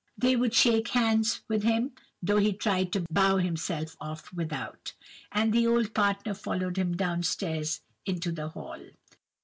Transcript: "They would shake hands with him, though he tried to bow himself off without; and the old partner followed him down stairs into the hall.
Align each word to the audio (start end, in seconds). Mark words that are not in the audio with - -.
"They 0.17 0.35
would 0.35 0.55
shake 0.55 0.87
hands 0.87 1.41
with 1.47 1.61
him, 1.61 1.91
though 2.23 2.37
he 2.39 2.53
tried 2.53 2.91
to 2.93 3.05
bow 3.11 3.37
himself 3.37 3.95
off 4.01 4.33
without; 4.33 4.93
and 5.31 5.53
the 5.53 5.67
old 5.67 5.93
partner 5.93 6.33
followed 6.33 6.77
him 6.79 6.97
down 6.97 7.21
stairs 7.21 7.81
into 8.03 8.31
the 8.31 8.47
hall. 8.49 8.79